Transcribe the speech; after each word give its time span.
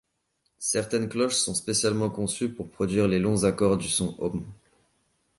Certaines 0.57 1.09
cloches 1.09 1.35
sont 1.35 1.53
spécialement 1.53 2.09
conçues 2.09 2.49
pour 2.49 2.71
produire 2.71 3.07
les 3.07 3.19
longs 3.19 3.43
accords 3.43 3.77
du 3.77 3.87
son 3.87 4.15
Om̐. 4.17 4.43